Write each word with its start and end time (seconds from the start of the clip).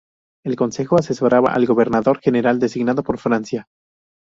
El 0.43 0.55
concejo 0.55 0.95
asesoraba 0.95 1.51
al 1.53 1.67
gobernador 1.67 2.19
general 2.21 2.57
designado 2.57 3.03
por 3.03 3.19
Francia. 3.19 3.67